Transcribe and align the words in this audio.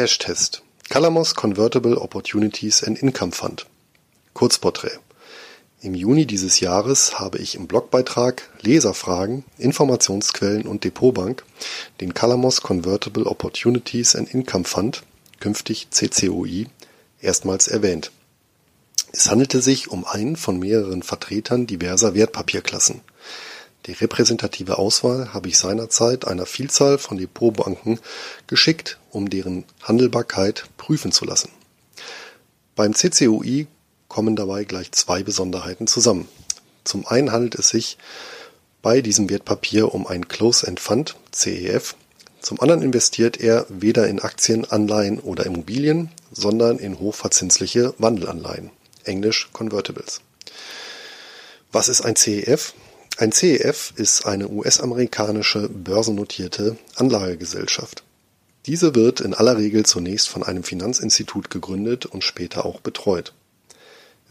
Cash-Test. 0.00 0.62
Calamos 0.88 1.34
Convertible 1.34 1.98
Opportunities 1.98 2.82
and 2.82 2.98
Income 3.02 3.32
Fund. 3.32 3.66
Kurzporträt. 4.32 4.98
Im 5.82 5.94
Juni 5.94 6.24
dieses 6.24 6.58
Jahres 6.60 7.18
habe 7.18 7.36
ich 7.36 7.54
im 7.54 7.66
Blogbeitrag 7.66 8.48
Leserfragen, 8.62 9.44
Informationsquellen 9.58 10.66
und 10.66 10.84
Depotbank 10.84 11.44
den 12.00 12.14
Calamos 12.14 12.62
Convertible 12.62 13.26
Opportunities 13.26 14.16
and 14.16 14.32
Income 14.32 14.64
Fund, 14.64 15.02
künftig 15.38 15.88
CCOI, 15.90 16.68
erstmals 17.20 17.68
erwähnt. 17.68 18.10
Es 19.12 19.28
handelte 19.30 19.60
sich 19.60 19.90
um 19.90 20.06
einen 20.06 20.36
von 20.36 20.58
mehreren 20.58 21.02
Vertretern 21.02 21.66
diverser 21.66 22.14
Wertpapierklassen. 22.14 23.02
Die 23.86 23.92
repräsentative 23.92 24.78
Auswahl 24.78 25.32
habe 25.32 25.48
ich 25.48 25.58
seinerzeit 25.58 26.26
einer 26.26 26.46
Vielzahl 26.46 26.98
von 26.98 27.16
Depotbanken 27.16 27.98
geschickt, 28.46 28.98
um 29.10 29.30
deren 29.30 29.64
Handelbarkeit 29.82 30.64
prüfen 30.76 31.12
zu 31.12 31.24
lassen. 31.24 31.50
Beim 32.76 32.94
CCUI 32.94 33.66
kommen 34.08 34.36
dabei 34.36 34.64
gleich 34.64 34.92
zwei 34.92 35.22
Besonderheiten 35.22 35.86
zusammen. 35.86 36.28
Zum 36.84 37.06
einen 37.06 37.32
handelt 37.32 37.54
es 37.54 37.68
sich 37.68 37.96
bei 38.82 39.00
diesem 39.00 39.30
Wertpapier 39.30 39.94
um 39.94 40.06
ein 40.06 40.28
Close-End 40.28 40.80
Fund, 40.80 41.16
CEF. 41.32 41.94
Zum 42.40 42.60
anderen 42.60 42.82
investiert 42.82 43.38
er 43.38 43.66
weder 43.68 44.08
in 44.08 44.20
Aktien, 44.20 44.70
Anleihen 44.70 45.20
oder 45.20 45.46
Immobilien, 45.46 46.10
sondern 46.32 46.78
in 46.78 46.98
hochverzinsliche 46.98 47.94
Wandelanleihen, 47.98 48.70
englisch 49.04 49.50
Convertibles. 49.52 50.22
Was 51.72 51.88
ist 51.88 52.00
ein 52.00 52.16
CEF? 52.16 52.74
Ein 53.20 53.32
CEF 53.32 53.92
ist 53.96 54.24
eine 54.24 54.48
US-amerikanische 54.48 55.68
börsennotierte 55.68 56.78
Anlagegesellschaft. 56.94 58.02
Diese 58.64 58.94
wird 58.94 59.20
in 59.20 59.34
aller 59.34 59.58
Regel 59.58 59.84
zunächst 59.84 60.30
von 60.30 60.42
einem 60.42 60.62
Finanzinstitut 60.62 61.50
gegründet 61.50 62.06
und 62.06 62.24
später 62.24 62.64
auch 62.64 62.80
betreut. 62.80 63.34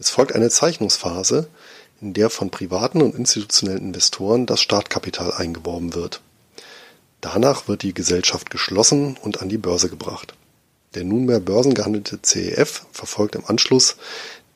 Es 0.00 0.10
folgt 0.10 0.34
eine 0.34 0.50
Zeichnungsphase, 0.50 1.46
in 2.00 2.14
der 2.14 2.30
von 2.30 2.50
privaten 2.50 3.00
und 3.00 3.14
institutionellen 3.14 3.78
Investoren 3.84 4.46
das 4.46 4.60
Startkapital 4.60 5.34
eingeworben 5.34 5.94
wird. 5.94 6.20
Danach 7.20 7.68
wird 7.68 7.82
die 7.82 7.94
Gesellschaft 7.94 8.50
geschlossen 8.50 9.16
und 9.22 9.40
an 9.40 9.48
die 9.48 9.58
Börse 9.58 9.88
gebracht. 9.88 10.34
Der 10.96 11.04
nunmehr 11.04 11.38
börsengehandelte 11.38 12.18
CEF 12.22 12.86
verfolgt 12.90 13.36
im 13.36 13.46
Anschluss 13.46 13.98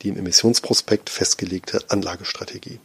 die 0.01 0.09
im 0.09 0.17
Emissionsprospekt 0.17 1.09
festgelegte 1.09 1.85
Anlagestrategie. 1.87 2.81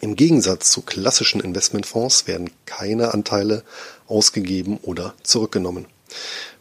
Im 0.00 0.14
Gegensatz 0.14 0.70
zu 0.70 0.82
klassischen 0.82 1.40
Investmentfonds 1.40 2.28
werden 2.28 2.50
keine 2.66 3.12
Anteile 3.14 3.64
ausgegeben 4.06 4.78
oder 4.82 5.14
zurückgenommen. 5.24 5.86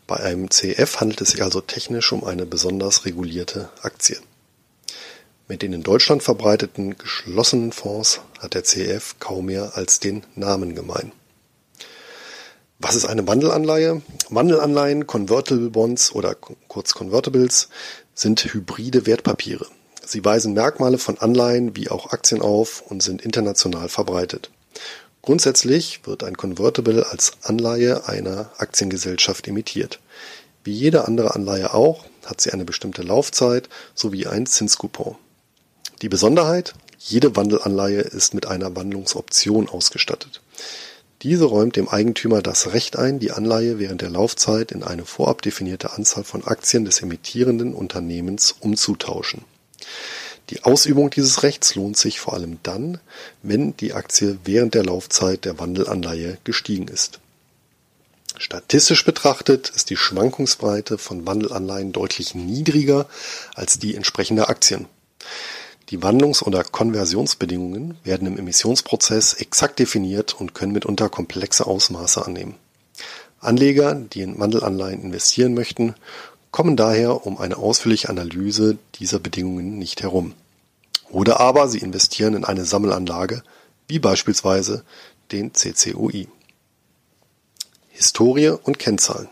Bei 0.08 0.18
einem 0.18 0.50
CEF 0.50 1.00
handelt 1.00 1.22
es 1.22 1.32
sich 1.32 1.44
also 1.44 1.62
technisch 1.62 2.12
um 2.12 2.24
eine 2.24 2.48
besonders 2.48 3.06
regulierte 3.06 3.70
Aktie. 3.82 4.18
Mit 5.48 5.62
den 5.62 5.72
in 5.72 5.84
Deutschland 5.84 6.24
verbreiteten 6.24 6.98
geschlossenen 6.98 7.72
Fonds 7.72 8.22
hat 8.40 8.56
der 8.56 8.64
CEF 8.64 9.16
kaum 9.20 9.46
mehr 9.46 9.78
als 9.78 10.00
den 10.00 10.24
Namen 10.36 10.74
gemein. 10.74 11.12
Was 12.80 12.96
ist 12.96 13.06
eine 13.06 13.28
Wandelanleihe? 13.28 14.02
Wandelanleihen, 14.30 15.06
Convertible 15.06 15.70
Bonds 15.70 16.12
oder 16.12 16.36
kurz 16.68 16.94
Convertibles 16.94 17.70
sind 18.14 18.44
hybride 18.54 19.06
Wertpapiere. 19.06 19.68
Sie 20.08 20.24
weisen 20.24 20.54
Merkmale 20.54 21.00
von 21.00 21.18
Anleihen 21.18 21.76
wie 21.76 21.90
auch 21.90 22.14
Aktien 22.14 22.42
auf 22.42 22.82
und 22.82 23.04
sind 23.04 23.22
international 23.22 23.90
verbreitet. 23.90 24.52
Grundsätzlich 25.22 26.00
wird 26.06 26.24
ein 26.24 26.38
Convertible 26.38 27.06
als 27.12 27.34
Anleihe 27.44 28.08
einer 28.08 28.50
Aktiengesellschaft 28.58 29.50
emittiert. 29.50 30.00
Wie 30.64 30.72
jede 30.72 31.06
andere 31.10 31.36
Anleihe 31.36 31.74
auch, 31.74 32.06
hat 32.26 32.40
sie 32.40 32.52
eine 32.52 32.64
bestimmte 32.64 33.02
Laufzeit 33.02 33.68
sowie 33.96 34.28
ein 34.28 34.46
Zinscoupon. 34.46 35.18
Die 36.02 36.08
Besonderheit, 36.08 36.74
jede 36.98 37.36
Wandelanleihe 37.36 38.00
ist 38.00 38.34
mit 38.34 38.46
einer 38.46 38.78
Wandlungsoption 38.78 39.68
ausgestattet. 39.68 40.42
Diese 41.22 41.44
räumt 41.44 41.76
dem 41.76 41.90
Eigentümer 41.90 42.42
das 42.42 42.72
Recht 42.72 42.98
ein, 42.98 43.20
die 43.20 43.32
Anleihe 43.32 43.78
während 43.78 44.02
der 44.02 44.10
Laufzeit 44.10 44.72
in 44.72 44.84
eine 44.84 45.04
vorab 45.04 45.42
definierte 45.42 45.92
Anzahl 45.92 46.24
von 46.24 46.46
Aktien 46.46 46.86
des 46.86 47.02
emittierenden 47.02 47.74
Unternehmens 47.74 48.56
umzutauschen. 48.58 49.44
Die 50.50 50.64
Ausübung 50.64 51.10
dieses 51.10 51.44
Rechts 51.44 51.76
lohnt 51.76 51.98
sich 51.98 52.20
vor 52.20 52.34
allem 52.34 52.60
dann, 52.64 53.00
wenn 53.44 53.76
die 53.76 53.94
Aktie 53.94 54.38
während 54.46 54.76
der 54.76 54.86
Laufzeit 54.86 55.44
der 55.44 55.60
Wandelanleihe 55.60 56.38
gestiegen 56.44 56.88
ist. 56.88 57.20
Statistisch 58.38 59.04
betrachtet 59.04 59.70
ist 59.76 59.90
die 59.90 59.98
Schwankungsbreite 59.98 60.98
von 60.98 61.26
Wandelanleihen 61.26 61.92
deutlich 61.92 62.36
niedriger 62.36 63.08
als 63.56 63.80
die 63.80 63.96
entsprechender 63.96 64.50
Aktien. 64.50 64.86
Die 65.90 66.00
Wandlungs- 66.00 66.44
oder 66.44 66.64
Konversionsbedingungen 66.64 67.98
werden 68.04 68.28
im 68.28 68.38
Emissionsprozess 68.38 69.34
exakt 69.34 69.80
definiert 69.80 70.34
und 70.34 70.54
können 70.54 70.74
mitunter 70.74 71.10
komplexe 71.10 71.66
Ausmaße 71.66 72.26
annehmen. 72.26 72.56
Anleger, 73.40 73.96
die 73.96 74.22
in 74.22 74.40
Wandelanleihen 74.40 75.02
investieren 75.02 75.54
möchten, 75.54 75.96
kommen 76.52 76.76
daher 76.76 77.26
um 77.26 77.38
eine 77.38 77.58
ausführliche 77.58 78.10
Analyse 78.10 78.78
dieser 78.96 79.20
Bedingungen 79.20 79.78
nicht 79.78 80.04
herum. 80.04 80.34
Oder 81.10 81.40
aber 81.40 81.70
sie 81.70 81.80
investieren 81.80 82.34
in 82.34 82.46
eine 82.46 82.66
Sammelanlage, 82.66 83.44
wie 83.88 84.00
beispielsweise 84.00 84.84
den 85.32 85.54
CCUI. 85.54 86.28
Historie 87.90 88.50
und 88.50 88.80
Kennzahlen. 88.80 89.30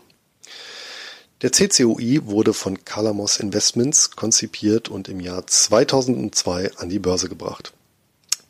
Der 1.42 1.52
CCUI 1.52 2.26
wurde 2.26 2.54
von 2.54 2.84
Calamos 2.84 3.38
Investments 3.40 4.12
konzipiert 4.12 4.88
und 4.88 5.08
im 5.08 5.20
Jahr 5.20 5.46
2002 5.46 6.72
an 6.76 6.88
die 6.88 6.98
Börse 6.98 7.28
gebracht. 7.28 7.74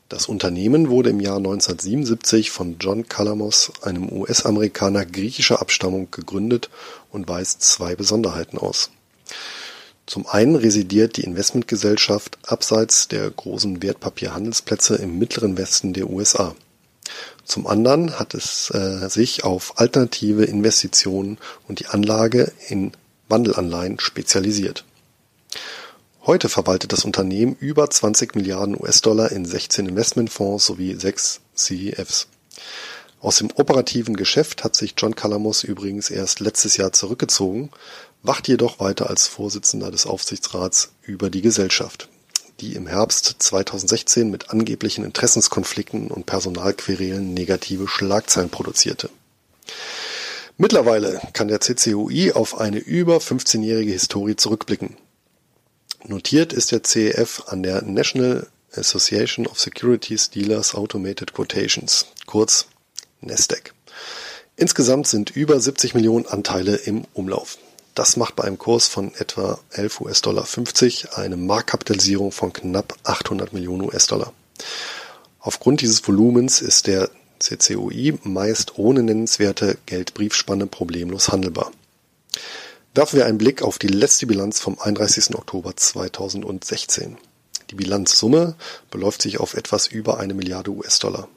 Das 0.09 0.27
Unternehmen 0.27 0.89
wurde 0.89 1.11
im 1.11 1.19
Jahr 1.19 1.39
1977 1.39 2.53
von 2.53 2.77
John 2.79 3.09
Calamos, 3.09 3.73
einem 3.83 4.09
US-Amerikaner 4.13 5.05
griechischer 5.05 5.61
Abstammung, 5.61 6.13
gegründet 6.13 6.71
und 7.11 7.29
weist 7.29 7.63
zwei 7.63 7.97
Besonderheiten 7.97 8.57
aus. 8.57 8.91
Zum 10.07 10.29
einen 10.29 10.55
residiert 10.55 11.17
die 11.17 11.25
Investmentgesellschaft 11.25 12.39
abseits 12.47 13.09
der 13.09 13.29
großen 13.29 13.83
Wertpapierhandelsplätze 13.83 14.95
im 14.95 15.19
mittleren 15.19 15.59
Westen 15.59 15.93
der 15.93 16.09
USA. 16.09 16.55
Zum 17.45 17.67
anderen 17.67 18.17
hat 18.17 18.35
es 18.35 18.71
äh, 18.71 19.09
sich 19.09 19.43
auf 19.43 19.81
alternative 19.81 20.45
Investitionen 20.45 21.39
und 21.67 21.81
die 21.81 21.87
Anlage 21.87 22.53
in 22.69 22.93
Wandelanleihen 23.29 23.99
spezialisiert. 23.99 24.85
Heute 26.27 26.49
verwaltet 26.49 26.93
das 26.93 27.05
Unternehmen 27.05 27.55
über 27.61 27.89
20 27.89 28.35
Milliarden 28.35 28.77
US-Dollar 28.77 29.31
in 29.31 29.45
16 29.45 29.87
Investmentfonds 29.87 30.67
sowie 30.67 30.95
sechs 30.95 31.41
CEFs. 31.55 32.27
Aus 33.21 33.37
dem 33.37 33.53
operativen 33.55 34.17
Geschäft 34.17 34.65
hat 34.65 34.75
sich 34.75 34.95
John 34.99 35.15
Calamos 35.15 35.63
übrigens 35.63 36.11
erst 36.11 36.41
letztes 36.41 36.77
Jahr 36.79 36.93
zurückgezogen, 36.93 37.71
wacht 38.25 38.49
jedoch 38.49 38.81
weiter 38.81 39.09
als 39.09 39.29
Vorsitzender 39.29 39.93
des 39.93 40.05
Aufsichtsrats 40.05 40.91
über 41.03 41.31
die 41.31 41.43
Gesellschaft, 41.43 42.09
die 42.59 42.75
im 42.75 42.89
Herbst 42.89 43.37
2016 43.39 44.29
mit 44.29 44.51
angeblichen 44.51 45.05
Interessenskonflikten 45.05 46.09
und 46.09 46.27
Personalquerelen 46.27 47.35
negative 47.35 47.87
Schlagzeilen 47.87 48.51
produzierte. 48.51 49.11
Mittlerweile 50.57 51.21
kann 51.35 51.47
der 51.47 51.61
CCUI 51.61 52.33
auf 52.33 52.59
eine 52.59 52.79
über 52.79 53.19
15-jährige 53.19 53.93
Historie 53.93 54.35
zurückblicken. 54.35 54.97
Notiert 56.05 56.53
ist 56.53 56.73
der 56.73 56.83
CEF 56.83 57.45
an 57.47 57.63
der 57.63 57.83
National 57.83 58.47
Association 58.75 59.47
of 59.47 59.59
Securities 59.59 60.31
Dealers 60.31 60.75
Automated 60.75 61.33
Quotations, 61.33 62.07
kurz 62.27 62.67
Nasdaq. 63.21 63.73
Insgesamt 64.57 65.07
sind 65.07 65.31
über 65.31 65.61
70 65.61 65.95
Millionen 65.95 66.27
Anteile 66.27 66.77
im 66.77 67.05
Umlauf. 67.15 67.59
Das 67.95 68.17
macht 68.17 68.37
bei 68.37 68.45
einem 68.45 68.59
Kurs 68.59 68.89
von 68.89 69.15
etwa 69.15 69.59
11 69.71 70.01
US-Dollar 70.03 70.45
50 70.45 71.15
eine 71.15 71.37
Marktkapitalisierung 71.37 72.31
von 72.31 72.53
knapp 72.53 72.95
800 73.05 73.53
Millionen 73.53 73.83
US-Dollar. 73.83 74.33
Aufgrund 75.41 75.81
dieses 75.81 76.07
Volumens 76.07 76.61
ist 76.61 76.87
der 76.87 77.11
CCOI 77.39 78.19
meist 78.23 78.79
ohne 78.79 79.03
nennenswerte 79.03 79.79
Geldbriefspanne 79.87 80.67
problemlos 80.67 81.29
handelbar. 81.29 81.73
Werfen 82.97 83.19
wir 83.19 83.27
einen 83.27 83.37
Blick 83.37 83.61
auf 83.61 83.79
die 83.79 83.89
letzte 83.89 84.27
Bilanz 84.27 84.59
vom 84.59 84.79
31. 84.79 85.35
Oktober 85.35 85.77
2016. 85.77 87.19
Die 87.69 87.75
Bilanzsumme 87.75 88.57
beläuft 88.91 89.21
sich 89.21 89.39
auf 89.39 89.53
etwas 89.53 89.87
über 89.87 90.19
eine 90.19 90.33
Milliarde 90.33 90.71
US-Dollar. 90.71 91.29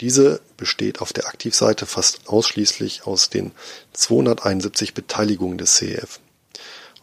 Diese 0.00 0.40
besteht 0.56 1.00
auf 1.00 1.12
der 1.12 1.28
Aktivseite 1.28 1.86
fast 1.86 2.26
ausschließlich 2.26 3.06
aus 3.06 3.30
den 3.30 3.52
271 3.92 4.92
Beteiligungen 4.92 5.58
des 5.58 5.76
CEF. 5.76 6.18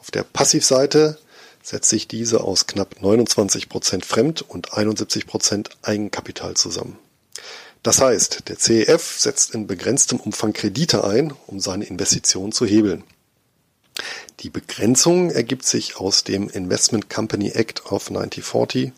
Auf 0.01 0.11
der 0.11 0.23
Passivseite 0.23 1.17
setzt 1.63 1.89
sich 1.89 2.09
diese 2.09 2.41
aus 2.41 2.67
knapp 2.67 3.01
29 3.01 3.69
Prozent 3.69 4.05
Fremd- 4.05 4.41
und 4.41 4.73
71 4.73 5.27
Prozent 5.27 5.69
Eigenkapital 5.81 6.55
zusammen. 6.55 6.99
Das 7.83 8.01
heißt, 8.01 8.49
der 8.49 8.59
CEF 8.59 9.17
setzt 9.17 9.53
in 9.55 9.65
begrenztem 9.65 10.19
Umfang 10.19 10.51
Kredite 10.51 11.05
ein, 11.05 11.33
um 11.45 11.61
seine 11.61 11.85
Investitionen 11.85 12.51
zu 12.51 12.65
hebeln. 12.65 13.05
Die 14.41 14.49
Begrenzung 14.49 15.31
ergibt 15.31 15.65
sich 15.65 15.97
aus 15.97 16.23
dem 16.23 16.49
Investment 16.49 17.09
Company 17.09 17.49
Act 17.49 17.91
of 17.91 18.09
1940. 18.09 18.91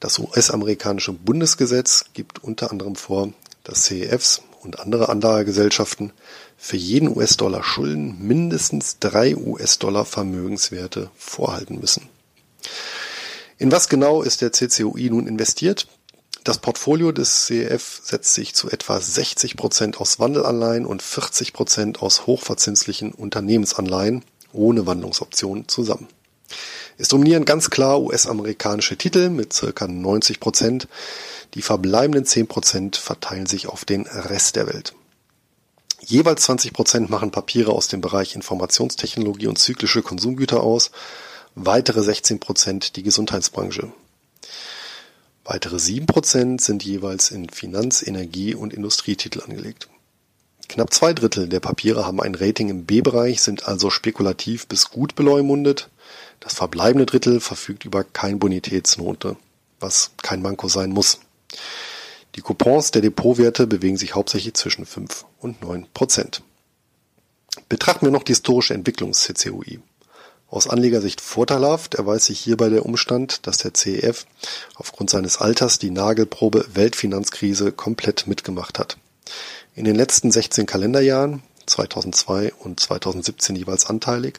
Das 0.00 0.18
US-amerikanische 0.18 1.12
Bundesgesetz 1.12 2.06
gibt 2.12 2.42
unter 2.42 2.70
anderem 2.70 2.96
vor, 2.96 3.32
dass 3.62 3.84
CEFs 3.84 4.42
und 4.62 4.80
andere 4.80 5.08
Anlagegesellschaften 5.08 6.12
für 6.56 6.76
jeden 6.76 7.14
US-Dollar 7.14 7.62
Schulden 7.62 8.26
mindestens 8.26 8.98
drei 8.98 9.36
US-Dollar 9.36 10.04
Vermögenswerte 10.04 11.10
vorhalten 11.16 11.78
müssen. 11.80 12.08
In 13.58 13.70
was 13.70 13.88
genau 13.88 14.22
ist 14.22 14.40
der 14.40 14.52
CCUI 14.52 15.10
nun 15.10 15.26
investiert? 15.26 15.86
Das 16.44 16.58
Portfolio 16.58 17.10
des 17.10 17.46
CEF 17.46 18.02
setzt 18.04 18.34
sich 18.34 18.54
zu 18.54 18.70
etwa 18.70 19.00
60 19.00 19.56
Prozent 19.56 19.98
aus 19.98 20.20
Wandelanleihen 20.20 20.84
und 20.84 21.00
40 21.00 21.54
Prozent 21.54 22.02
aus 22.02 22.26
hochverzinslichen 22.26 23.12
Unternehmensanleihen 23.12 24.22
ohne 24.52 24.86
Wandlungsoptionen 24.86 25.68
zusammen. 25.68 26.06
Es 26.98 27.08
dominieren 27.08 27.46
ganz 27.46 27.70
klar 27.70 27.98
US-amerikanische 28.02 28.98
Titel 28.98 29.30
mit 29.30 29.54
circa 29.54 29.88
90 29.88 30.38
Prozent. 30.38 30.86
Die 31.54 31.62
verbleibenden 31.62 32.26
10 32.26 32.46
Prozent 32.46 32.96
verteilen 32.96 33.46
sich 33.46 33.66
auf 33.66 33.86
den 33.86 34.02
Rest 34.02 34.56
der 34.56 34.66
Welt. 34.66 34.94
Jeweils 36.00 36.42
20 36.42 36.74
Prozent 36.74 37.08
machen 37.08 37.30
Papiere 37.30 37.72
aus 37.72 37.88
dem 37.88 38.02
Bereich 38.02 38.36
Informationstechnologie 38.36 39.46
und 39.46 39.58
zyklische 39.58 40.02
Konsumgüter 40.02 40.62
aus, 40.62 40.90
weitere 41.54 42.02
16 42.02 42.38
Prozent 42.38 42.96
die 42.96 43.02
Gesundheitsbranche. 43.02 43.94
Weitere 45.44 45.78
7 45.78 46.06
Prozent 46.06 46.62
sind 46.62 46.84
jeweils 46.84 47.30
in 47.30 47.50
Finanz-, 47.50 48.02
Energie- 48.02 48.54
und 48.54 48.72
Industrietitel 48.72 49.42
angelegt. 49.42 49.88
Knapp 50.68 50.94
zwei 50.94 51.12
Drittel 51.12 51.48
der 51.48 51.60
Papiere 51.60 52.06
haben 52.06 52.20
ein 52.20 52.34
Rating 52.34 52.70
im 52.70 52.86
B-Bereich, 52.86 53.42
sind 53.42 53.68
also 53.68 53.90
spekulativ 53.90 54.66
bis 54.66 54.88
gut 54.88 55.14
beleumundet. 55.14 55.90
Das 56.40 56.54
verbleibende 56.54 57.04
Drittel 57.04 57.40
verfügt 57.40 57.84
über 57.84 58.04
kein 58.04 58.38
Bonitätsnote, 58.38 59.36
was 59.80 60.12
kein 60.22 60.40
Manko 60.40 60.68
sein 60.68 60.90
muss. 60.90 61.20
Die 62.34 62.40
Coupons 62.40 62.90
der 62.90 63.02
Depotwerte 63.02 63.66
bewegen 63.66 63.98
sich 63.98 64.14
hauptsächlich 64.14 64.54
zwischen 64.54 64.86
5 64.86 65.26
und 65.40 65.62
9 65.62 65.86
Prozent. 65.92 66.42
Betrachten 67.68 68.06
wir 68.06 68.10
noch 68.10 68.24
die 68.24 68.32
historische 68.32 68.74
Entwicklung 68.74 69.12
CCUI. 69.12 69.80
Aus 70.54 70.68
Anlegersicht 70.68 71.20
vorteilhaft 71.20 71.96
erweist 71.96 72.26
sich 72.26 72.38
hierbei 72.38 72.68
der 72.68 72.86
Umstand, 72.86 73.44
dass 73.48 73.58
der 73.58 73.74
CEF 73.74 74.24
aufgrund 74.76 75.10
seines 75.10 75.38
Alters 75.38 75.80
die 75.80 75.90
Nagelprobe 75.90 76.64
Weltfinanzkrise 76.74 77.72
komplett 77.72 78.28
mitgemacht 78.28 78.78
hat. 78.78 78.96
In 79.74 79.84
den 79.84 79.96
letzten 79.96 80.30
16 80.30 80.64
Kalenderjahren, 80.64 81.42
2002 81.66 82.52
und 82.54 82.78
2017 82.78 83.56
jeweils 83.56 83.86
anteilig, 83.86 84.38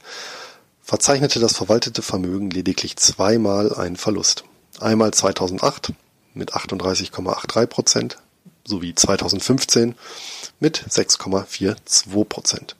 verzeichnete 0.81 1.41
das 1.41 1.57
verwaltete 1.57 2.01
Vermögen 2.01 2.49
lediglich 2.49 2.95
zweimal 2.95 3.75
einen 3.75 3.97
Verlust. 3.97 4.45
Einmal 4.79 5.13
2008 5.13 5.91
mit 6.33 6.53
38,83 6.53 7.65
Prozent 7.65 8.17
sowie 8.63 8.95
2015 8.95 9.95
mit 10.61 10.81
6,42 10.89 12.23
Prozent. 12.23 12.77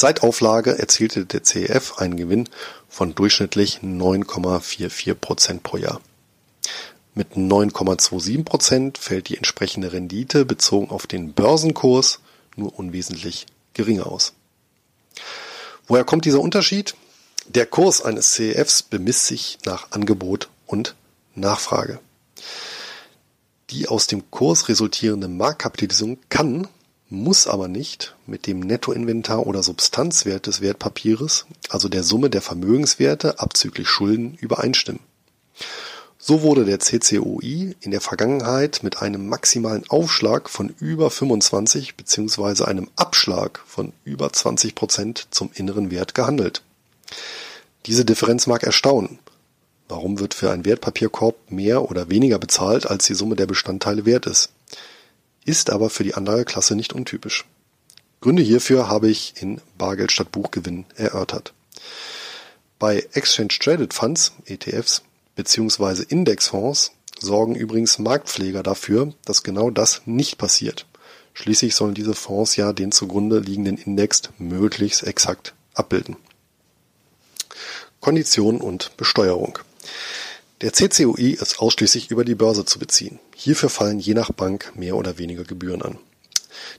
Seit 0.00 0.22
Auflage 0.22 0.78
erzielte 0.78 1.26
der 1.26 1.42
CEF 1.42 1.98
einen 1.98 2.16
Gewinn 2.16 2.48
von 2.88 3.16
durchschnittlich 3.16 3.80
9,44 3.82 5.14
Prozent 5.14 5.64
pro 5.64 5.76
Jahr. 5.76 6.00
Mit 7.14 7.32
9,27 7.32 8.44
Prozent 8.44 8.98
fällt 8.98 9.28
die 9.28 9.36
entsprechende 9.36 9.92
Rendite 9.92 10.44
bezogen 10.44 10.90
auf 10.90 11.08
den 11.08 11.32
Börsenkurs 11.32 12.20
nur 12.54 12.78
unwesentlich 12.78 13.46
geringer 13.74 14.06
aus. 14.06 14.34
Woher 15.88 16.04
kommt 16.04 16.26
dieser 16.26 16.42
Unterschied? 16.42 16.94
Der 17.48 17.66
Kurs 17.66 18.00
eines 18.00 18.30
CEFs 18.34 18.84
bemisst 18.84 19.26
sich 19.26 19.58
nach 19.64 19.90
Angebot 19.90 20.48
und 20.66 20.94
Nachfrage. 21.34 21.98
Die 23.70 23.88
aus 23.88 24.06
dem 24.06 24.30
Kurs 24.30 24.68
resultierende 24.68 25.26
Marktkapitalisierung 25.26 26.18
kann, 26.28 26.68
muss 27.10 27.46
aber 27.46 27.68
nicht 27.68 28.14
mit 28.26 28.46
dem 28.46 28.60
Nettoinventar 28.60 29.46
oder 29.46 29.62
Substanzwert 29.62 30.46
des 30.46 30.60
Wertpapieres, 30.60 31.46
also 31.68 31.88
der 31.88 32.02
Summe 32.02 32.30
der 32.30 32.42
Vermögenswerte 32.42 33.40
abzüglich 33.40 33.88
Schulden, 33.88 34.34
übereinstimmen. 34.34 35.00
So 36.18 36.42
wurde 36.42 36.64
der 36.64 36.80
CCOI 36.80 37.74
in 37.80 37.90
der 37.90 38.00
Vergangenheit 38.00 38.80
mit 38.82 39.00
einem 39.00 39.28
maximalen 39.28 39.88
Aufschlag 39.88 40.50
von 40.50 40.74
über 40.78 41.10
25 41.10 41.96
bzw. 41.96 42.64
einem 42.64 42.90
Abschlag 42.96 43.62
von 43.66 43.92
über 44.04 44.32
20 44.32 44.74
Prozent 44.74 45.28
zum 45.30 45.50
inneren 45.54 45.90
Wert 45.90 46.14
gehandelt. 46.14 46.62
Diese 47.86 48.04
Differenz 48.04 48.46
mag 48.46 48.64
erstaunen, 48.64 49.18
Warum 49.88 50.18
wird 50.18 50.34
für 50.34 50.50
einen 50.50 50.66
Wertpapierkorb 50.66 51.50
mehr 51.50 51.90
oder 51.90 52.10
weniger 52.10 52.38
bezahlt, 52.38 52.90
als 52.90 53.06
die 53.06 53.14
Summe 53.14 53.36
der 53.36 53.46
Bestandteile 53.46 54.04
wert 54.04 54.26
ist? 54.26 54.50
Ist 55.48 55.70
aber 55.70 55.88
für 55.88 56.04
die 56.04 56.12
Anlageklasse 56.12 56.74
nicht 56.74 56.92
untypisch. 56.92 57.46
Gründe 58.20 58.42
hierfür 58.42 58.90
habe 58.90 59.08
ich 59.08 59.32
in 59.40 59.62
Bargeld 59.78 60.12
statt 60.12 60.30
Buchgewinn 60.30 60.84
erörtert. 60.94 61.54
Bei 62.78 63.06
Exchange 63.14 63.56
Traded 63.58 63.94
Funds, 63.94 64.32
ETFs, 64.44 65.00
beziehungsweise 65.36 66.02
Indexfonds 66.02 66.92
sorgen 67.18 67.54
übrigens 67.54 67.98
Marktpfleger 67.98 68.62
dafür, 68.62 69.14
dass 69.24 69.42
genau 69.42 69.70
das 69.70 70.02
nicht 70.04 70.36
passiert. 70.36 70.84
Schließlich 71.32 71.74
sollen 71.74 71.94
diese 71.94 72.12
Fonds 72.12 72.56
ja 72.56 72.74
den 72.74 72.92
zugrunde 72.92 73.38
liegenden 73.38 73.78
Index 73.78 74.24
möglichst 74.36 75.02
exakt 75.04 75.54
abbilden. 75.72 76.16
Kondition 78.00 78.60
und 78.60 78.94
Besteuerung. 78.98 79.58
Der 80.60 80.72
CCUI 80.72 81.34
ist 81.40 81.60
ausschließlich 81.60 82.10
über 82.10 82.24
die 82.24 82.34
Börse 82.34 82.64
zu 82.64 82.80
beziehen. 82.80 83.20
Hierfür 83.36 83.68
fallen 83.68 84.00
je 84.00 84.14
nach 84.14 84.32
Bank 84.32 84.72
mehr 84.74 84.96
oder 84.96 85.16
weniger 85.16 85.44
Gebühren 85.44 85.82
an. 85.82 85.98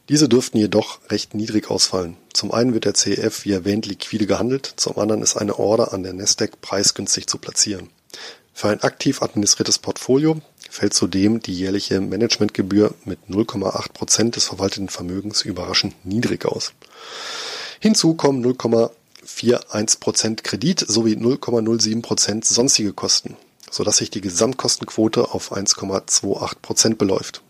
Diese 0.10 0.28
dürften 0.28 0.58
jedoch 0.58 1.00
recht 1.10 1.34
niedrig 1.34 1.70
ausfallen. 1.70 2.18
Zum 2.34 2.52
einen 2.52 2.74
wird 2.74 2.84
der 2.84 2.94
CEF 2.94 3.46
wie 3.46 3.54
erwähnt 3.54 3.86
liquide 3.86 4.26
gehandelt, 4.26 4.74
zum 4.76 4.98
anderen 4.98 5.22
ist 5.22 5.38
eine 5.38 5.58
Order 5.58 5.94
an 5.94 6.04
der 6.04 6.12
Nasdaq 6.12 6.60
preisgünstig 6.60 7.28
zu 7.28 7.38
platzieren. 7.38 7.90
Für 8.54 8.68
ein 8.68 8.82
aktiv 8.82 9.22
administriertes 9.22 9.80
Portfolio 9.80 10.42
fällt 10.70 10.94
zudem 10.94 11.40
die 11.40 11.54
jährliche 11.54 12.02
Managementgebühr 12.02 12.94
mit 13.06 13.20
0,8 13.30 13.94
Prozent 13.94 14.36
des 14.36 14.44
verwalteten 14.44 14.90
Vermögens 14.90 15.44
überraschend 15.44 15.96
niedrig 16.06 16.46
aus. 16.46 16.74
Hinzu 17.80 18.16
kommen 18.16 18.44
0,41% 18.46 20.44
Kredit 20.44 20.84
sowie 20.86 21.14
0,07% 21.14 22.44
sonstige 22.44 22.92
Kosten, 22.92 23.38
sodass 23.72 23.98
sich 23.98 24.10
die 24.10 24.22
Gesamtkostenquote 24.22 25.32
auf 25.34 25.52
1,28% 25.52 26.96
beläuft. 26.96 27.42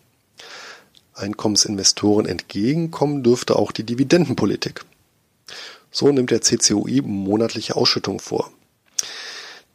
Einkommensinvestoren 1.14 2.26
entgegenkommen 2.26 3.24
dürfte 3.24 3.56
auch 3.58 3.72
die 3.72 3.84
Dividendenpolitik. 3.84 4.86
So 5.92 6.12
nimmt 6.12 6.32
der 6.32 6.42
CCOI 6.42 7.02
monatliche 7.04 7.76
Ausschüttungen 7.76 8.20
vor. 8.20 8.52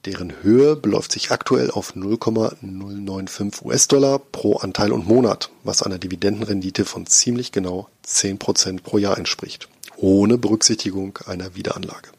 Deren 0.06 0.42
Höhe 0.42 0.76
beläuft 0.76 1.12
sich 1.12 1.30
aktuell 1.30 1.70
auf 1.70 1.96
0,095 1.96 3.64
US-Dollar 3.64 4.18
pro 4.18 4.56
Anteil 4.56 4.92
und 4.92 5.06
Monat, 5.06 5.50
was 5.64 5.82
einer 5.82 5.98
Dividendenrendite 5.98 6.84
von 6.84 7.06
ziemlich 7.06 7.52
genau 7.52 7.88
10% 8.06 8.82
pro 8.82 8.98
Jahr 8.98 9.16
entspricht 9.16 9.68
ohne 9.96 10.38
Berücksichtigung 10.38 11.18
einer 11.26 11.54
Wiederanlage. 11.54 12.10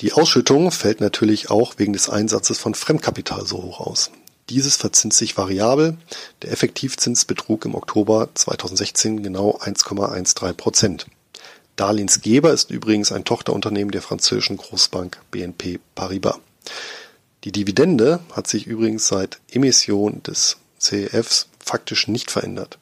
Die 0.00 0.14
Ausschüttung 0.14 0.70
fällt 0.70 1.00
natürlich 1.00 1.50
auch 1.50 1.74
wegen 1.76 1.92
des 1.92 2.08
Einsatzes 2.08 2.58
von 2.58 2.74
Fremdkapital 2.74 3.46
so 3.46 3.62
hoch 3.62 3.80
aus. 3.80 4.10
Dieses 4.48 4.76
verzinst 4.76 5.18
sich 5.18 5.36
variabel. 5.36 5.98
Der 6.40 6.52
Effektivzins 6.52 7.26
betrug 7.26 7.66
im 7.66 7.74
Oktober 7.74 8.30
2016 8.34 9.22
genau 9.22 9.58
1,13 9.58 10.54
Prozent. 10.54 11.06
Darlehensgeber 11.76 12.52
ist 12.52 12.70
übrigens 12.70 13.12
ein 13.12 13.24
Tochterunternehmen 13.24 13.90
der 13.90 14.02
französischen 14.02 14.56
Großbank 14.56 15.18
BNP 15.30 15.80
Paribas. 15.94 16.38
Die 17.44 17.52
Dividende 17.52 18.20
hat 18.32 18.46
sich 18.46 18.66
übrigens 18.66 19.06
seit 19.06 19.38
Emission 19.50 20.22
des 20.22 20.56
CEFs 20.78 21.48
faktisch 21.58 22.08
nicht 22.08 22.30
verändert. 22.30 22.78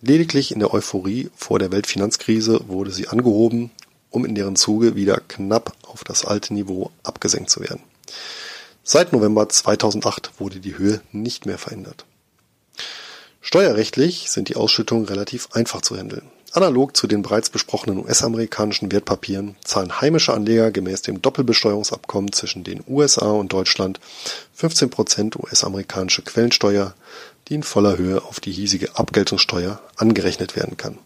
Lediglich 0.00 0.52
in 0.52 0.60
der 0.60 0.72
Euphorie 0.72 1.30
vor 1.34 1.58
der 1.58 1.72
Weltfinanzkrise 1.72 2.60
wurde 2.68 2.92
sie 2.92 3.08
angehoben, 3.08 3.70
um 4.14 4.24
in 4.24 4.34
deren 4.34 4.56
Zuge 4.56 4.94
wieder 4.94 5.20
knapp 5.28 5.72
auf 5.82 6.04
das 6.04 6.24
alte 6.24 6.54
Niveau 6.54 6.90
abgesenkt 7.02 7.50
zu 7.50 7.60
werden. 7.60 7.82
Seit 8.82 9.12
November 9.12 9.48
2008 9.48 10.32
wurde 10.38 10.60
die 10.60 10.78
Höhe 10.78 11.00
nicht 11.12 11.46
mehr 11.46 11.58
verändert. 11.58 12.04
Steuerrechtlich 13.40 14.30
sind 14.30 14.48
die 14.48 14.56
Ausschüttungen 14.56 15.06
relativ 15.06 15.48
einfach 15.52 15.82
zu 15.82 15.96
handeln. 15.96 16.30
Analog 16.52 16.96
zu 16.96 17.08
den 17.08 17.22
bereits 17.22 17.50
besprochenen 17.50 17.98
US-amerikanischen 17.98 18.92
Wertpapieren 18.92 19.56
zahlen 19.64 20.00
heimische 20.00 20.32
Anleger 20.32 20.70
gemäß 20.70 21.02
dem 21.02 21.20
Doppelbesteuerungsabkommen 21.20 22.32
zwischen 22.32 22.62
den 22.62 22.84
USA 22.86 23.32
und 23.32 23.52
Deutschland 23.52 23.98
15% 24.56 25.36
US-amerikanische 25.42 26.22
Quellensteuer 26.22 26.94
die 27.48 27.56
in 27.56 27.62
voller 27.62 27.98
Höhe 27.98 28.22
auf 28.22 28.40
die 28.40 28.52
hiesige 28.52 28.96
Abgeltungssteuer 28.96 29.80
angerechnet 29.96 30.56
werden 30.56 30.76
kann. 30.76 30.98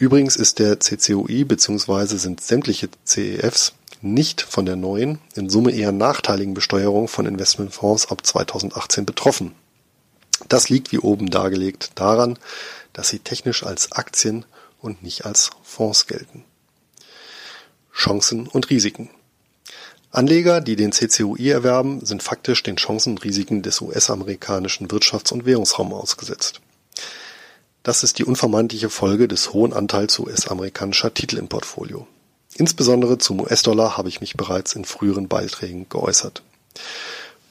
Übrigens 0.00 0.36
ist 0.36 0.58
der 0.58 0.80
CCUI 0.80 1.44
bzw. 1.44 2.16
sind 2.16 2.40
sämtliche 2.40 2.88
CEFs 3.04 3.74
nicht 4.00 4.40
von 4.40 4.64
der 4.64 4.74
neuen, 4.74 5.18
in 5.34 5.50
Summe 5.50 5.72
eher 5.72 5.92
nachteiligen 5.92 6.54
Besteuerung 6.54 7.06
von 7.06 7.26
Investmentfonds 7.26 8.10
ab 8.10 8.24
2018 8.24 9.04
betroffen. 9.04 9.54
Das 10.48 10.70
liegt 10.70 10.90
wie 10.90 11.00
oben 11.00 11.28
dargelegt 11.28 11.90
daran, 11.96 12.38
dass 12.94 13.10
sie 13.10 13.18
technisch 13.18 13.62
als 13.62 13.92
Aktien 13.92 14.46
und 14.80 15.02
nicht 15.02 15.26
als 15.26 15.50
Fonds 15.62 16.06
gelten. 16.06 16.44
Chancen 17.94 18.46
und 18.46 18.70
Risiken. 18.70 19.10
Anleger, 20.10 20.62
die 20.62 20.76
den 20.76 20.92
CCUI 20.92 21.50
erwerben, 21.50 22.06
sind 22.06 22.22
faktisch 22.22 22.62
den 22.62 22.76
Chancen 22.76 23.10
und 23.10 23.24
Risiken 23.24 23.60
des 23.60 23.82
US-amerikanischen 23.82 24.88
Wirtschafts- 24.88 25.34
und 25.34 25.44
Währungsraums 25.44 25.92
ausgesetzt. 25.92 26.62
Das 27.82 28.02
ist 28.02 28.18
die 28.18 28.24
unvermeidliche 28.24 28.90
Folge 28.90 29.26
des 29.26 29.54
hohen 29.54 29.72
Anteils 29.72 30.18
US-amerikanischer 30.18 31.14
Titel 31.14 31.38
im 31.38 31.48
Portfolio. 31.48 32.06
Insbesondere 32.54 33.16
zum 33.16 33.40
US-Dollar 33.40 33.96
habe 33.96 34.10
ich 34.10 34.20
mich 34.20 34.36
bereits 34.36 34.74
in 34.74 34.84
früheren 34.84 35.28
Beiträgen 35.28 35.88
geäußert. 35.88 36.42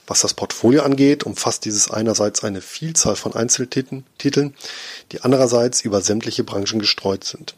Was 0.05 0.21
das 0.21 0.35
Portfolio 0.35 0.83
angeht, 0.83 1.23
umfasst 1.23 1.65
dieses 1.65 1.89
einerseits 1.89 2.43
eine 2.43 2.61
Vielzahl 2.61 3.15
von 3.15 3.33
Einzeltiteln, 3.33 4.53
die 5.11 5.21
andererseits 5.21 5.81
über 5.81 6.01
sämtliche 6.01 6.43
Branchen 6.43 6.79
gestreut 6.79 7.23
sind. 7.23 7.55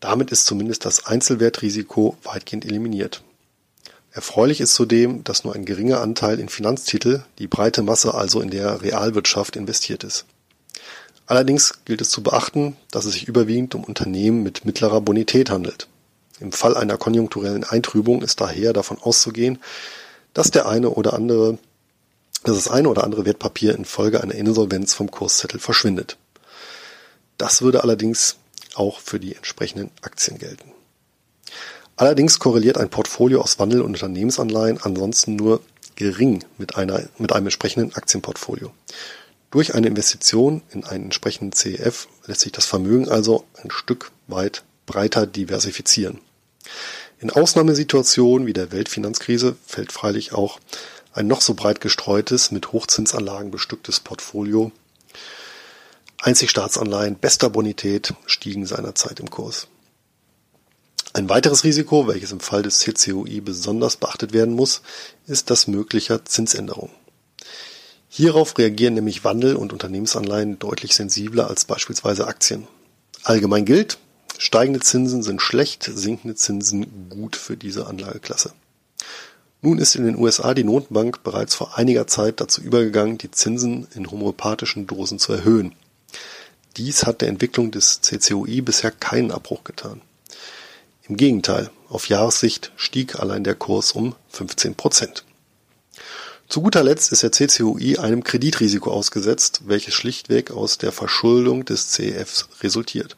Damit 0.00 0.32
ist 0.32 0.46
zumindest 0.46 0.84
das 0.84 1.06
Einzelwertrisiko 1.06 2.16
weitgehend 2.24 2.64
eliminiert. 2.64 3.22
Erfreulich 4.10 4.60
ist 4.60 4.74
zudem, 4.74 5.22
dass 5.22 5.44
nur 5.44 5.54
ein 5.54 5.64
geringer 5.64 6.00
Anteil 6.00 6.40
in 6.40 6.48
Finanztitel, 6.48 7.22
die 7.38 7.46
breite 7.46 7.82
Masse 7.82 8.14
also 8.14 8.40
in 8.40 8.50
der 8.50 8.82
Realwirtschaft 8.82 9.54
investiert 9.54 10.02
ist. 10.04 10.26
Allerdings 11.26 11.84
gilt 11.84 12.00
es 12.00 12.10
zu 12.10 12.22
beachten, 12.22 12.76
dass 12.90 13.04
es 13.04 13.12
sich 13.14 13.28
überwiegend 13.28 13.74
um 13.74 13.84
Unternehmen 13.84 14.42
mit 14.42 14.64
mittlerer 14.64 15.00
Bonität 15.00 15.50
handelt. 15.50 15.88
Im 16.40 16.52
Fall 16.52 16.76
einer 16.76 16.98
konjunkturellen 16.98 17.64
Eintrübung 17.64 18.22
ist 18.22 18.40
daher 18.40 18.72
davon 18.72 18.98
auszugehen, 19.00 19.58
dass 20.34 20.50
der 20.50 20.66
eine 20.66 20.90
oder 20.90 21.12
andere, 21.12 21.58
dass 22.42 22.56
das 22.56 22.68
eine 22.68 22.88
oder 22.88 23.04
andere 23.04 23.24
Wertpapier 23.24 23.74
infolge 23.74 24.22
einer 24.22 24.34
Insolvenz 24.34 24.94
vom 24.94 25.10
Kurszettel 25.10 25.60
verschwindet. 25.60 26.16
Das 27.38 27.62
würde 27.62 27.82
allerdings 27.82 28.36
auch 28.74 29.00
für 29.00 29.20
die 29.20 29.34
entsprechenden 29.34 29.90
Aktien 30.02 30.38
gelten. 30.38 30.72
Allerdings 31.96 32.38
korreliert 32.38 32.78
ein 32.78 32.90
Portfolio 32.90 33.40
aus 33.40 33.58
Wandel- 33.58 33.82
und 33.82 33.94
Unternehmensanleihen 33.94 34.82
ansonsten 34.82 35.36
nur 35.36 35.60
gering 35.94 36.44
mit, 36.58 36.76
einer, 36.76 37.02
mit 37.18 37.32
einem 37.32 37.46
entsprechenden 37.46 37.94
Aktienportfolio. 37.94 38.72
Durch 39.52 39.74
eine 39.74 39.86
Investition 39.86 40.62
in 40.70 40.84
einen 40.84 41.04
entsprechenden 41.04 41.52
CEF 41.52 42.08
lässt 42.26 42.40
sich 42.40 42.50
das 42.50 42.66
Vermögen 42.66 43.08
also 43.08 43.44
ein 43.62 43.70
Stück 43.70 44.10
weit 44.26 44.64
breiter 44.86 45.26
diversifizieren. 45.26 46.20
In 47.20 47.30
Ausnahmesituationen 47.30 48.48
wie 48.48 48.52
der 48.52 48.72
Weltfinanzkrise 48.72 49.54
fällt 49.64 49.92
freilich 49.92 50.32
auch 50.32 50.58
ein 51.12 51.28
noch 51.28 51.42
so 51.42 51.54
breit 51.54 51.80
gestreutes, 51.80 52.50
mit 52.50 52.72
Hochzinsanlagen 52.72 53.52
bestücktes 53.52 54.00
Portfolio 54.00 54.72
Einzig 56.24 56.50
Staatsanleihen 56.50 57.16
bester 57.16 57.50
Bonität 57.50 58.14
stiegen 58.26 58.64
seinerzeit 58.64 59.18
im 59.18 59.28
Kurs. 59.28 59.66
Ein 61.14 61.28
weiteres 61.28 61.64
Risiko, 61.64 62.06
welches 62.06 62.30
im 62.30 62.38
Fall 62.38 62.62
des 62.62 62.78
CCUI 62.78 63.40
besonders 63.40 63.96
beachtet 63.96 64.32
werden 64.32 64.54
muss, 64.54 64.82
ist 65.26 65.50
das 65.50 65.66
möglicher 65.66 66.24
Zinsänderung. 66.24 66.90
Hierauf 68.14 68.58
reagieren 68.58 68.92
nämlich 68.92 69.24
Wandel- 69.24 69.56
und 69.56 69.72
Unternehmensanleihen 69.72 70.58
deutlich 70.58 70.94
sensibler 70.94 71.48
als 71.48 71.64
beispielsweise 71.64 72.26
Aktien. 72.26 72.68
Allgemein 73.22 73.64
gilt, 73.64 73.96
steigende 74.36 74.80
Zinsen 74.80 75.22
sind 75.22 75.40
schlecht, 75.40 75.84
sinkende 75.84 76.34
Zinsen 76.34 77.08
gut 77.08 77.36
für 77.36 77.56
diese 77.56 77.86
Anlageklasse. 77.86 78.52
Nun 79.62 79.78
ist 79.78 79.94
in 79.94 80.04
den 80.04 80.18
USA 80.18 80.52
die 80.52 80.62
Notenbank 80.62 81.22
bereits 81.22 81.54
vor 81.54 81.78
einiger 81.78 82.06
Zeit 82.06 82.38
dazu 82.42 82.60
übergegangen, 82.60 83.16
die 83.16 83.30
Zinsen 83.30 83.88
in 83.94 84.10
homöopathischen 84.10 84.86
Dosen 84.86 85.18
zu 85.18 85.32
erhöhen. 85.32 85.72
Dies 86.76 87.06
hat 87.06 87.22
der 87.22 87.30
Entwicklung 87.30 87.70
des 87.70 88.02
CCOI 88.02 88.60
bisher 88.60 88.90
keinen 88.90 89.30
Abbruch 89.30 89.64
getan. 89.64 90.02
Im 91.08 91.16
Gegenteil, 91.16 91.70
auf 91.88 92.10
Jahressicht 92.10 92.72
stieg 92.76 93.18
allein 93.20 93.42
der 93.42 93.54
Kurs 93.54 93.92
um 93.92 94.14
15 94.28 94.74
Prozent. 94.74 95.24
Zu 96.52 96.60
guter 96.60 96.84
Letzt 96.84 97.12
ist 97.12 97.22
der 97.22 97.32
CCOI 97.32 97.98
einem 97.98 98.24
Kreditrisiko 98.24 98.90
ausgesetzt, 98.90 99.62
welches 99.64 99.94
schlichtweg 99.94 100.50
aus 100.50 100.76
der 100.76 100.92
Verschuldung 100.92 101.64
des 101.64 101.88
CEFs 101.88 102.46
resultiert. 102.60 103.16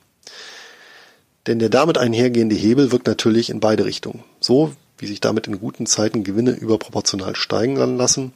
Denn 1.48 1.58
der 1.58 1.68
damit 1.68 1.98
einhergehende 1.98 2.54
Hebel 2.54 2.92
wirkt 2.92 3.08
natürlich 3.08 3.50
in 3.50 3.58
beide 3.58 3.86
Richtungen. 3.86 4.22
So 4.38 4.76
wie 4.98 5.08
sich 5.08 5.20
damit 5.20 5.48
in 5.48 5.58
guten 5.58 5.86
Zeiten 5.86 6.22
Gewinne 6.22 6.52
überproportional 6.52 7.34
steigen 7.34 7.74
lassen, 7.74 8.32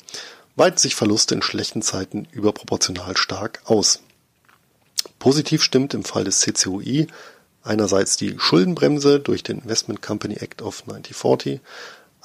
weiten 0.56 0.78
sich 0.78 0.96
Verluste 0.96 1.36
in 1.36 1.42
schlechten 1.42 1.80
Zeiten 1.80 2.26
überproportional 2.32 3.16
stark 3.16 3.60
aus. 3.66 4.00
Positiv 5.20 5.62
stimmt 5.62 5.94
im 5.94 6.02
Fall 6.02 6.24
des 6.24 6.40
CCOI 6.40 7.06
einerseits 7.62 8.16
die 8.16 8.34
Schuldenbremse 8.36 9.20
durch 9.20 9.44
den 9.44 9.60
Investment 9.60 10.02
Company 10.02 10.38
Act 10.40 10.60
of 10.60 10.80
1940, 10.88 11.60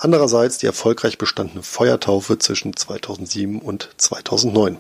andererseits 0.03 0.57
die 0.57 0.65
erfolgreich 0.65 1.17
bestandene 1.17 1.63
Feuertaufe 1.63 2.37
zwischen 2.37 2.75
2007 2.75 3.59
und 3.59 3.89
2009. 3.97 4.77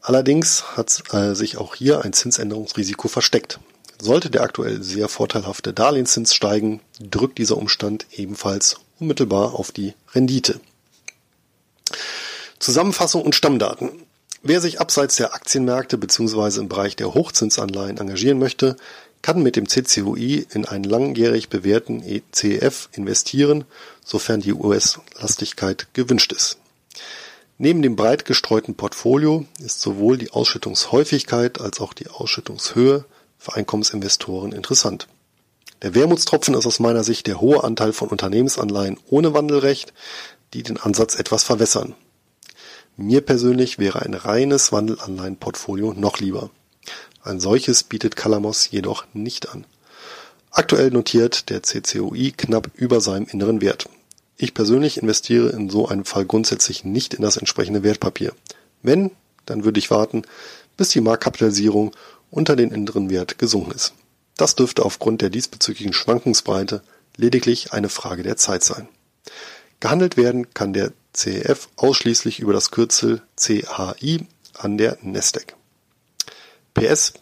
Allerdings 0.00 0.76
hat 0.76 1.02
äh, 1.12 1.34
sich 1.34 1.56
auch 1.56 1.74
hier 1.74 2.04
ein 2.04 2.12
Zinsänderungsrisiko 2.12 3.08
versteckt. 3.08 3.60
Sollte 4.00 4.30
der 4.30 4.42
aktuell 4.42 4.82
sehr 4.82 5.08
vorteilhafte 5.08 5.72
Darlehenszins 5.72 6.34
steigen, 6.34 6.80
drückt 7.00 7.38
dieser 7.38 7.56
Umstand 7.56 8.06
ebenfalls 8.12 8.76
unmittelbar 9.00 9.54
auf 9.54 9.72
die 9.72 9.94
Rendite. 10.14 10.60
Zusammenfassung 12.58 13.22
und 13.22 13.34
Stammdaten. 13.34 13.90
Wer 14.42 14.60
sich 14.60 14.80
abseits 14.80 15.16
der 15.16 15.34
Aktienmärkte 15.34 15.98
bzw. 15.98 16.60
im 16.60 16.68
Bereich 16.68 16.94
der 16.94 17.12
Hochzinsanleihen 17.14 17.98
engagieren 17.98 18.38
möchte, 18.38 18.76
kann 19.22 19.42
mit 19.42 19.56
dem 19.56 19.68
CCUI 19.68 20.46
in 20.52 20.64
einen 20.64 20.84
langjährig 20.84 21.48
bewährten 21.48 22.02
ECF 22.02 22.88
investieren, 22.92 23.64
sofern 24.04 24.40
die 24.40 24.52
US-Lastigkeit 24.52 25.88
gewünscht 25.92 26.32
ist. 26.32 26.58
Neben 27.58 27.82
dem 27.82 27.96
breit 27.96 28.24
gestreuten 28.24 28.76
Portfolio 28.76 29.44
ist 29.58 29.80
sowohl 29.80 30.16
die 30.16 30.30
Ausschüttungshäufigkeit 30.30 31.60
als 31.60 31.80
auch 31.80 31.92
die 31.92 32.08
Ausschüttungshöhe 32.08 33.04
für 33.36 33.54
Einkommensinvestoren 33.54 34.52
interessant. 34.52 35.08
Der 35.82 35.94
Wermutstropfen 35.94 36.54
ist 36.54 36.66
aus 36.66 36.80
meiner 36.80 37.04
Sicht 37.04 37.26
der 37.26 37.40
hohe 37.40 37.62
Anteil 37.64 37.92
von 37.92 38.08
Unternehmensanleihen 38.08 38.98
ohne 39.08 39.34
Wandelrecht, 39.34 39.92
die 40.54 40.62
den 40.62 40.76
Ansatz 40.76 41.16
etwas 41.16 41.44
verwässern. 41.44 41.94
Mir 42.96 43.20
persönlich 43.20 43.78
wäre 43.78 44.02
ein 44.02 44.14
reines 44.14 44.72
Wandelanleihenportfolio 44.72 45.94
noch 45.94 46.18
lieber. 46.18 46.50
Ein 47.28 47.40
solches 47.40 47.82
bietet 47.82 48.16
Calamos 48.16 48.70
jedoch 48.70 49.04
nicht 49.12 49.50
an. 49.50 49.66
Aktuell 50.50 50.90
notiert 50.90 51.50
der 51.50 51.62
CCOI 51.62 52.32
knapp 52.34 52.70
über 52.74 53.02
seinem 53.02 53.26
inneren 53.26 53.60
Wert. 53.60 53.86
Ich 54.38 54.54
persönlich 54.54 54.96
investiere 54.96 55.50
in 55.50 55.68
so 55.68 55.88
einem 55.88 56.06
Fall 56.06 56.24
grundsätzlich 56.24 56.84
nicht 56.84 57.12
in 57.12 57.20
das 57.20 57.36
entsprechende 57.36 57.82
Wertpapier. 57.82 58.32
Wenn, 58.82 59.10
dann 59.44 59.64
würde 59.64 59.78
ich 59.78 59.90
warten, 59.90 60.22
bis 60.78 60.88
die 60.88 61.02
Marktkapitalisierung 61.02 61.94
unter 62.30 62.56
den 62.56 62.70
inneren 62.70 63.10
Wert 63.10 63.38
gesunken 63.38 63.72
ist. 63.72 63.92
Das 64.38 64.54
dürfte 64.54 64.82
aufgrund 64.86 65.20
der 65.20 65.28
diesbezüglichen 65.28 65.92
Schwankungsbreite 65.92 66.82
lediglich 67.18 67.74
eine 67.74 67.90
Frage 67.90 68.22
der 68.22 68.38
Zeit 68.38 68.64
sein. 68.64 68.88
Gehandelt 69.80 70.16
werden 70.16 70.54
kann 70.54 70.72
der 70.72 70.92
CEF 71.12 71.68
ausschließlich 71.76 72.40
über 72.40 72.54
das 72.54 72.70
Kürzel 72.70 73.20
CHI 73.36 74.26
an 74.54 74.78
der 74.78 74.96
Nasdaq. 75.02 75.57
PS. 76.78 77.14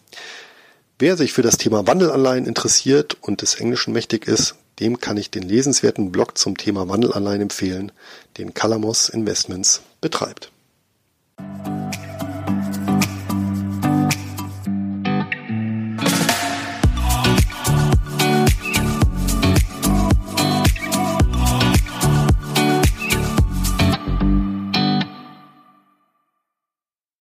Wer 0.99 1.17
sich 1.17 1.33
für 1.33 1.41
das 1.41 1.57
Thema 1.57 1.87
Wandelanleihen 1.87 2.45
interessiert 2.45 3.17
und 3.21 3.41
des 3.41 3.55
Englischen 3.55 3.93
mächtig 3.93 4.27
ist, 4.27 4.55
dem 4.79 4.99
kann 4.99 5.17
ich 5.17 5.31
den 5.31 5.43
lesenswerten 5.43 6.11
Blog 6.11 6.37
zum 6.37 6.57
Thema 6.57 6.89
Wandelanleihen 6.89 7.41
empfehlen, 7.41 7.91
den 8.37 8.53
Calamos 8.53 9.09
Investments 9.09 9.81
betreibt. 10.01 10.51